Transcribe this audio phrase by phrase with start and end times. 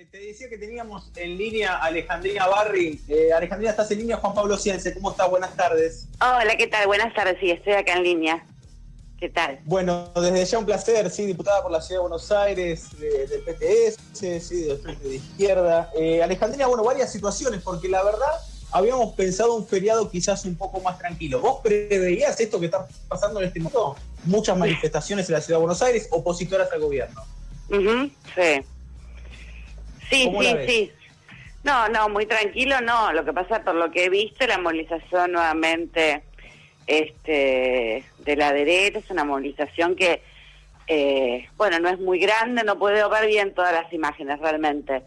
[0.00, 2.98] Eh, te decía que teníamos en línea a Alejandrina Barri.
[3.06, 4.16] Eh, Alejandrina, ¿estás en línea?
[4.16, 5.28] Juan Pablo Cience, ¿cómo estás?
[5.28, 6.08] Buenas tardes.
[6.22, 6.86] Hola, ¿qué tal?
[6.86, 8.46] Buenas tardes, sí, estoy acá en línea.
[9.18, 9.60] ¿Qué tal?
[9.66, 13.98] Bueno, desde ya un placer, sí, diputada por la Ciudad de Buenos Aires, del PTS,
[14.42, 15.90] sí, del Frente de Izquierda.
[15.94, 18.40] Eh, Alejandrina, bueno, varias situaciones, porque la verdad
[18.72, 21.40] habíamos pensado un feriado quizás un poco más tranquilo.
[21.40, 23.96] ¿Vos preveías esto que está pasando en este momento?
[24.24, 27.22] Muchas manifestaciones en la Ciudad de Buenos Aires, opositoras al gobierno.
[28.34, 28.64] sí.
[30.10, 30.92] Sí, sí, sí.
[31.62, 33.12] No, no, muy tranquilo, no.
[33.12, 36.22] Lo que pasa, por lo que he visto, la movilización nuevamente
[36.86, 40.22] este, de la derecha es una movilización que,
[40.86, 45.02] eh, bueno, no es muy grande, no puedo ver bien todas las imágenes realmente.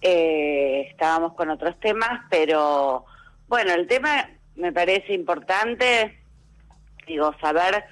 [0.00, 3.04] Eh, estábamos con otros temas, pero
[3.46, 6.18] bueno, el tema me parece importante,
[7.06, 7.84] digo, saber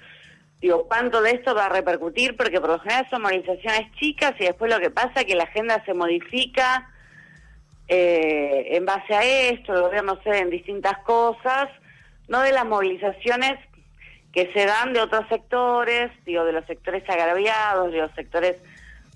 [0.62, 4.44] digo, cuánto de esto va a repercutir, porque por lo general son movilizaciones chicas y
[4.44, 6.88] después lo que pasa es que la agenda se modifica
[7.88, 11.68] eh, en base a esto, el gobierno cede en distintas cosas,
[12.28, 13.58] no de las movilizaciones
[14.32, 18.56] que se dan de otros sectores, digo, de los sectores agraviados, de los sectores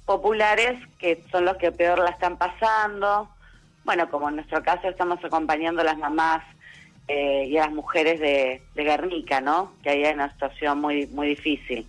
[0.05, 3.31] populares, que son los que peor la están pasando.
[3.84, 6.42] Bueno, como en nuestro caso estamos acompañando a las mamás
[7.08, 9.72] eh, y a las mujeres de, Guernica, ¿no?
[9.82, 11.86] Que ahí hay una situación muy, muy difícil.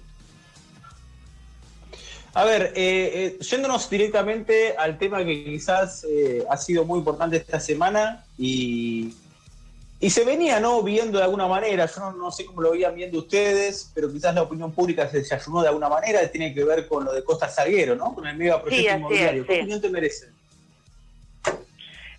[2.33, 7.37] A ver, eh, eh, yéndonos directamente al tema que quizás eh, ha sido muy importante
[7.37, 9.15] esta semana y,
[9.99, 13.17] y se venía no viendo de alguna manera, yo no, sé cómo lo veían viendo
[13.17, 17.05] ustedes, pero quizás la opinión pública se desayunó de alguna manera, tiene que ver con
[17.05, 18.13] lo de Costa Salguero, ¿no?
[18.13, 19.47] Con el mega proyecto inmobiliario.
[19.47, 20.27] ¿Qué opinión te merece?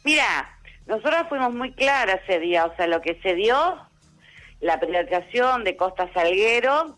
[0.03, 0.58] Mira,
[0.89, 3.77] nosotros fuimos muy claras ese día, o sea, lo que se dio,
[4.61, 6.97] la privatización de Costa Salguero,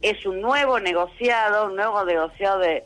[0.00, 2.84] es un nuevo negociado, un nuevo negociado de,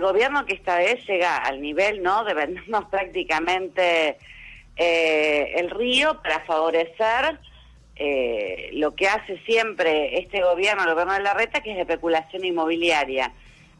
[0.00, 4.18] gobierno que esta vez llega al nivel, ¿no?, de vendernos prácticamente
[4.76, 7.38] eh, el río para favorecer
[7.96, 11.82] eh, lo que hace siempre este gobierno, el gobierno de la reta, que es de
[11.82, 13.32] especulación inmobiliaria,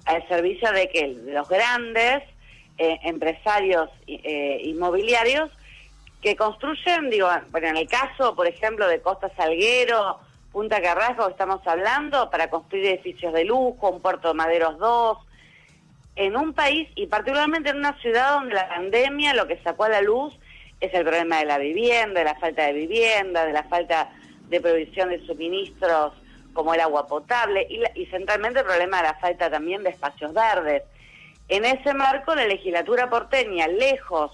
[0.07, 2.23] al servicio de que los grandes
[2.79, 5.51] eh, empresarios eh, inmobiliarios
[6.21, 10.21] que construyen, digo, bueno, en el caso, por ejemplo, de Costa Salguero,
[10.53, 15.19] Punta Carrasco, estamos hablando, para construir edificios de lujo, un puerto de Maderos 2,
[16.17, 19.89] en un país y particularmente en una ciudad donde la pandemia lo que sacó a
[19.89, 20.39] la luz
[20.81, 24.11] es el problema de la vivienda, de la falta de vivienda, de la falta
[24.49, 26.13] de provisión de suministros
[26.53, 30.35] como el agua potable y, y centralmente el problema de la falta también de espacios
[30.35, 30.83] verdes.
[31.49, 34.33] En ese marco, la legislatura porteña, lejos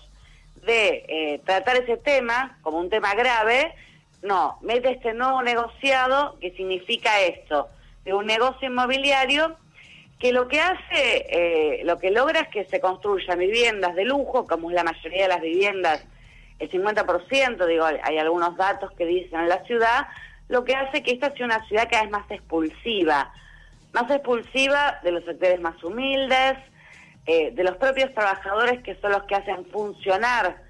[0.64, 3.74] de eh, tratar ese tema como un tema grave,
[4.22, 7.68] no, mete este nuevo negociado que significa esto,
[8.04, 9.56] de un negocio inmobiliario
[10.18, 14.46] que lo que hace, eh, lo que logra es que se construyan viviendas de lujo,
[14.46, 16.04] como es la mayoría de las viviendas,
[16.58, 20.08] el 50%, digo, hay algunos datos que dicen en la ciudad,
[20.48, 23.32] lo que hace que esta sea una ciudad cada vez más expulsiva,
[23.92, 26.58] más expulsiva de los sectores más humildes,
[27.30, 30.62] eh, de los propios trabajadores que son los que hacen funcionar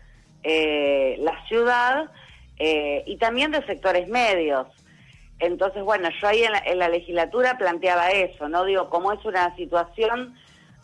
[0.43, 2.11] eh, la ciudad
[2.59, 4.67] eh, y también de sectores medios.
[5.39, 8.65] Entonces, bueno, yo ahí en la, legislatura planteaba eso, ¿no?
[8.65, 10.35] Digo, como es una situación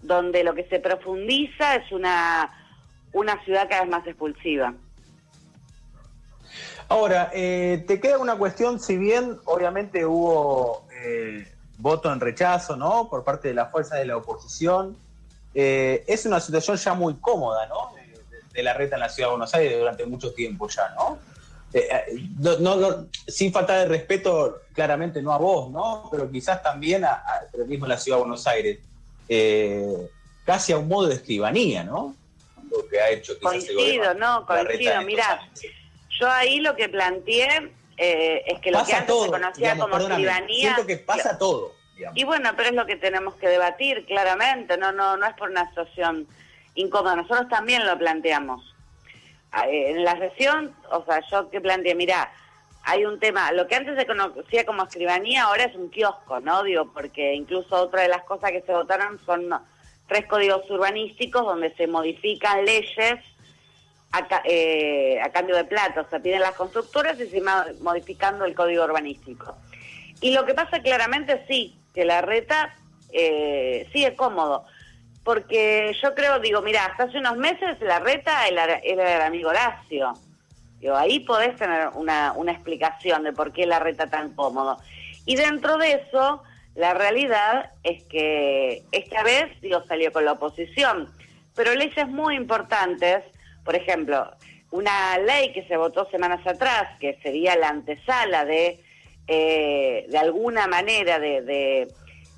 [0.00, 2.52] donde lo que se profundiza es una,
[3.12, 4.74] una ciudad cada vez más expulsiva.
[6.88, 10.86] Ahora, te queda una cuestión, si bien obviamente hubo
[11.78, 13.08] voto en rechazo, ¿no?
[13.10, 14.96] Por parte de la fuerza de la oposición,
[15.54, 17.92] eh, es una situación ya muy cómoda, ¿no?
[18.52, 21.18] De, la reta en la ciudad de Buenos Aires durante mucho tiempo ya, ¿no?
[21.72, 26.08] Eh, eh, no, sin falta de respeto, claramente no a vos, ¿no?
[26.10, 27.22] Pero quizás también a,
[27.66, 28.78] mismo en la ciudad de Buenos Aires,
[30.44, 32.14] casi a un modo de escribanía, ¿no?
[32.70, 35.02] Lo que ha hecho quizás Coincido, no, coincido.
[35.02, 35.40] Mirá,
[36.20, 40.74] yo ahí lo que planteé es que lo que antes se conocía como escribanía...
[40.74, 41.73] Siento que pasa todo
[42.14, 45.50] y bueno, pero es lo que tenemos que debatir claramente, no, no, no es por
[45.50, 46.26] una situación
[46.74, 48.74] incómoda, nosotros también lo planteamos.
[49.52, 52.32] Ah, eh, en la sesión, o sea, yo que planteé, mira,
[52.82, 56.62] hay un tema, lo que antes se conocía como escribanía ahora es un kiosco, ¿no?
[56.64, 59.48] Digo, porque incluso otra de las cosas que se votaron son
[60.08, 63.20] tres códigos urbanísticos donde se modifican leyes
[64.12, 68.44] a, eh, a cambio de plata, o sea, piden las constructoras y se va modificando
[68.44, 69.56] el código urbanístico.
[70.20, 72.74] Y lo que pasa claramente sí, que la reta
[73.12, 74.64] eh, sigue cómodo.
[75.22, 80.12] Porque yo creo, digo, mira, hasta hace unos meses la reta era, el amigo Horacio.
[80.80, 84.78] Digo, ahí podés tener una, una explicación de por qué la reta tan cómodo.
[85.24, 86.42] Y dentro de eso,
[86.74, 91.08] la realidad es que esta vez, digo, salió con la oposición.
[91.54, 93.22] pero leyes muy importantes,
[93.64, 94.30] por ejemplo,
[94.72, 98.83] una ley que se votó semanas atrás, que sería la antesala de,
[99.26, 101.42] eh, de alguna manera, de,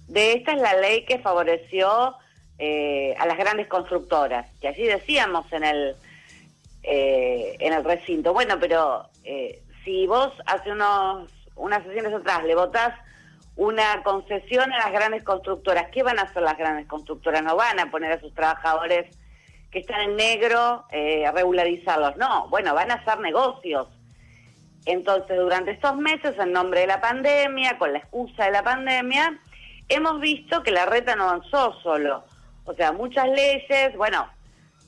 [0.09, 2.15] de, esta es la ley que favoreció
[2.59, 5.97] eh, a las grandes constructoras, que así decíamos en el,
[6.83, 8.33] eh, en el recinto.
[8.33, 9.09] Bueno, pero
[9.85, 12.95] si vos hace unos, unas sesiones atrás le votás
[13.57, 15.91] una concesión a las grandes constructoras.
[15.91, 17.43] ¿Qué van a hacer las grandes constructoras?
[17.43, 19.07] No van a poner a sus trabajadores
[19.71, 22.17] que están en negro eh, a regularizarlos.
[22.17, 23.89] No, bueno, van a hacer negocios.
[24.87, 29.39] Entonces, durante estos meses, en nombre de la pandemia, con la excusa de la pandemia,
[29.89, 32.25] hemos visto que la reta no avanzó solo.
[32.65, 34.29] O sea, muchas leyes, bueno,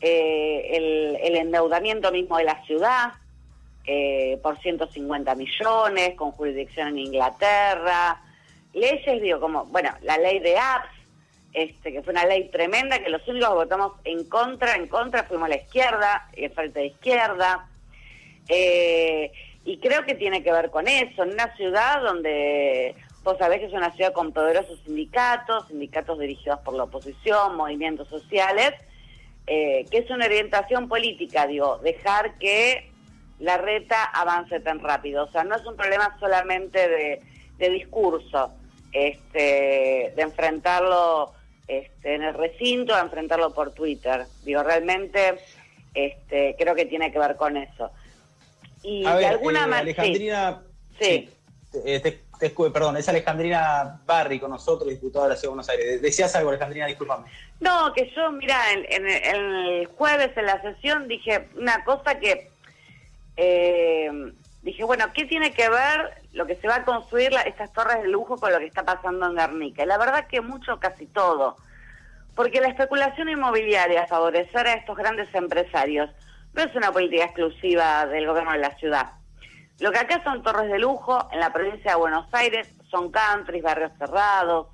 [0.01, 3.13] eh, el, endeudamiento mismo de la ciudad
[3.85, 8.21] eh, por 150 millones, con jurisdicción en Inglaterra,
[8.73, 10.91] leyes, digo, como, bueno, la ley de apps,
[11.53, 15.25] este, que fue una ley tremenda, que los únicos que votamos en contra, en contra,
[15.25, 17.69] fuimos la izquierda, el frente de izquierda.
[18.49, 19.33] Eh,
[19.71, 23.67] y creo que tiene que ver con eso, en una ciudad donde vos sabés que
[23.67, 28.73] es una ciudad con poderosos sindicatos, sindicatos dirigidos por la oposición, movimientos sociales,
[29.47, 32.91] eh, que es una orientación política, digo, dejar que
[33.39, 35.25] la reta avance tan rápido.
[35.25, 37.23] O sea, no es un problema solamente de
[37.59, 38.53] de discurso,
[38.93, 41.33] este, de enfrentarlo
[41.67, 44.25] este, en el recinto, de enfrentarlo por Twitter.
[44.45, 45.39] Digo, realmente
[45.93, 47.91] este, creo que tiene que ver con eso.
[48.83, 50.03] Y de alguna eh, manera...
[50.03, 50.63] Alejandrina...
[51.01, 51.31] Sí.
[51.85, 52.21] Eh,
[52.73, 56.03] perdón, es Alejandrina Barri con nosotros, diputada de la Ciudad de Buenos Aires.
[56.03, 57.27] Decías algo, Alejandrina, discúlpame.
[57.61, 62.51] No, que yo, mira, en, el jueves en la sesión dije una cosa que
[63.37, 64.11] eh,
[64.63, 68.09] dije, bueno, ¿qué tiene que ver lo que se va a construir estas torres de
[68.09, 69.83] lujo con lo que está pasando en Guernica?
[69.83, 71.57] Y la verdad que mucho, casi todo.
[72.35, 76.11] Porque la especulación inmobiliaria, favorecer a estos grandes empresarios,
[76.63, 79.13] es una política exclusiva del gobierno de la ciudad.
[79.81, 83.63] Lo que acá son torres de lujo, en la provincia de Buenos Aires, son countries,
[83.63, 84.67] barrios cerrados,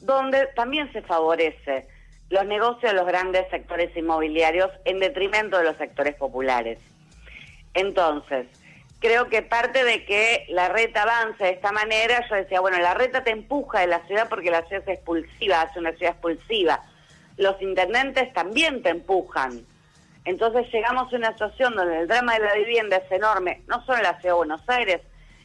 [0.00, 1.88] donde también se favorece
[2.28, 6.78] los negocios de los grandes sectores inmobiliarios en detrimento de los sectores populares.
[7.74, 8.46] Entonces,
[9.00, 12.94] creo que parte de que la reta avance de esta manera, yo decía, bueno, la
[12.94, 16.82] reta te empuja de la ciudad porque la ciudad es expulsiva, hace una ciudad expulsiva.
[17.36, 19.64] Los intendentes también te empujan.
[20.28, 23.98] Entonces llegamos a una situación donde el drama de la vivienda es enorme, no solo
[23.98, 25.00] en la ciudad de Buenos Aires,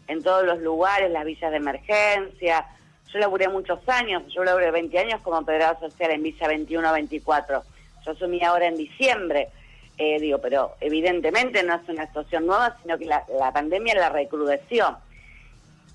[0.08, 2.66] en todos los lugares, las villas de emergencia.
[3.12, 7.64] Yo laburé muchos años, yo laburé 20 años como operador social en Villa 21-24.
[8.06, 9.50] Yo asumí ahora en diciembre
[9.98, 14.98] eh, digo, pero evidentemente no es una situación nueva, sino que la, pandemia la recrudeció.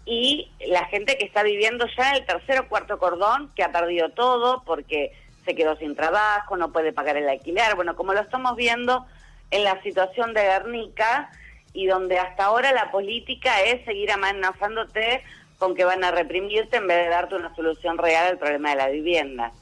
[0.06, 4.10] Y la gente que está viviendo ya el tercer o cuarto cordón, que ha perdido
[4.10, 5.12] todo porque
[5.48, 9.06] se quedó sin trabajo, no puede pagar el alquiler, bueno, como lo estamos viendo
[9.50, 11.30] en la situación de Guernica,
[11.72, 15.22] y donde hasta ahora la política es seguir amenazándote
[15.58, 18.76] con que van a reprimirte en vez de darte una solución real al problema de
[18.76, 19.52] la vivienda.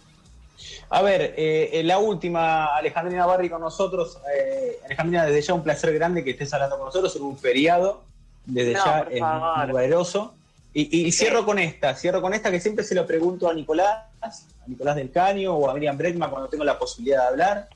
[0.90, 4.18] A ver, eh, la última, Alejandrina Barri con nosotros.
[4.34, 8.02] Eh, Alejandrina, desde ya un placer grande que estés hablando con nosotros en un feriado.
[8.44, 9.72] Desde ya es muy
[10.84, 10.96] poderoso.
[10.96, 14.30] Y, cierro con esta, cierro con esta que siempre se lo pregunto a Nicolás, a
[14.66, 17.68] Nicolás del Caño o a Miriam Bregman cuando tengo la posibilidad de hablar,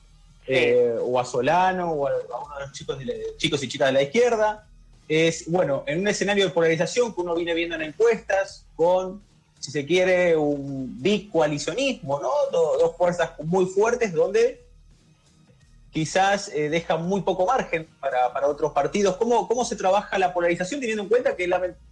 [0.47, 2.97] eh, o a Solano o a, uno de los chicos,
[3.37, 4.67] chicos y chicas de la izquierda.
[5.07, 9.21] Es, bueno, en un escenario de polarización que uno viene viendo en encuestas, con
[9.61, 12.31] si se quiere, un bicoalicionismo, ¿no?
[12.51, 14.59] Dos, fuerzas muy fuertes donde
[15.91, 19.17] quizás eh, deja muy poco margen para, otros partidos.
[19.17, 21.47] ¿Cómo, ¿Cómo se trabaja la polarización teniendo en cuenta que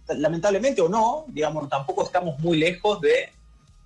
[0.08, 3.32] lamentablemente o no, digamos, tampoco estamos muy lejos de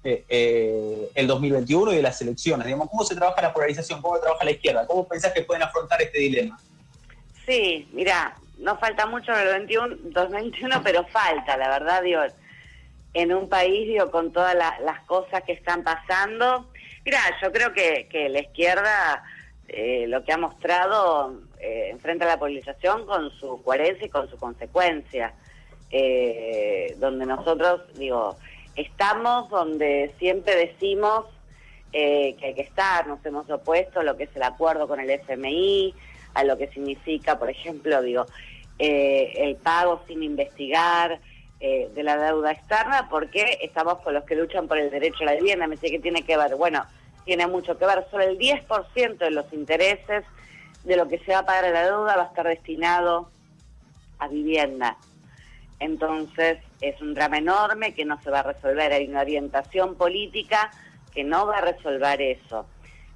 [0.05, 2.67] eh, eh, el 2021 y de las elecciones?
[2.67, 4.01] Digamos, ¿Cómo se trabaja la polarización?
[4.01, 4.87] ¿Cómo trabaja la izquierda?
[4.87, 6.59] ¿Cómo pensás que pueden afrontar este dilema?
[7.45, 12.33] Sí, mira, no falta mucho en el 21, 2021, pero falta, la verdad, Dios
[13.15, 16.69] en un país, digo, con todas las cosas que están pasando.
[17.05, 19.23] Mira, yo creo que, que la izquierda
[19.69, 24.29] eh, lo que ha mostrado eh, enfrenta a la polarización con su coherencia y con
[24.29, 25.35] su consecuencia.
[25.91, 28.37] Eh, donde nosotros, digo,
[28.75, 31.27] estamos donde siempre decimos
[31.93, 35.09] que hay que estar, nos hemos opuesto a lo que es el acuerdo con el
[35.09, 35.95] FMI,
[36.35, 38.27] a lo que significa, por ejemplo, digo,
[38.81, 41.21] el pago sin investigar,
[41.67, 45.27] eh, de la deuda externa porque estamos con los que luchan por el derecho a
[45.27, 45.67] la vivienda.
[45.67, 46.57] Me dice que tiene que ver.
[46.57, 46.85] Bueno,
[47.25, 48.07] tiene mucho que ver.
[48.11, 50.25] Solo el 10% de los intereses
[50.85, 53.31] de lo que se va a pagar la deuda va a estar destinado
[54.19, 54.97] a vivienda.
[55.81, 58.93] Entonces es un drama enorme que no se va a resolver.
[58.93, 60.71] Hay una orientación política
[61.13, 62.67] que no va a resolver eso.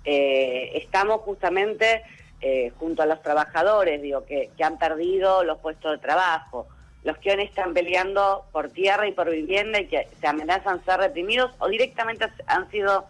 [0.05, 2.03] eh, estamos justamente
[2.41, 6.69] eh, junto a los trabajadores, digo, que, que, han perdido los puestos de trabajo,
[7.03, 11.01] los que hoy están peleando por tierra y por vivienda y que se amenazan ser
[11.01, 13.07] reprimidos o directamente han sido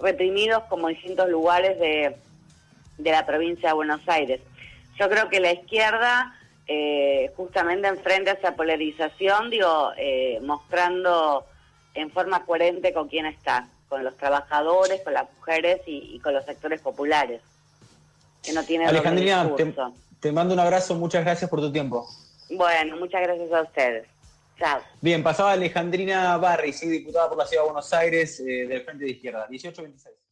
[0.00, 2.16] reprimidos como distintos lugares de,
[2.98, 4.40] de la provincia de Buenos Aires.
[4.98, 6.34] Yo creo que la izquierda
[6.66, 11.44] eh, justamente enfrente a esa polarización, digo, eh, mostrando
[11.94, 16.44] en forma coherente con quién está con los trabajadores, con las mujeres y, con los
[16.44, 17.42] sectores populares.
[18.40, 19.74] Que no tiene Alejandrina, te,
[20.20, 22.06] te mando un abrazo, muchas gracias por tu tiempo.
[22.50, 24.06] Bueno, muchas gracias a ustedes.
[25.00, 29.10] Bien, pasaba Alejandrina Barri, diputada por la Ciudad de Buenos Aires eh, del Frente de
[29.10, 30.29] Izquierda, 1826.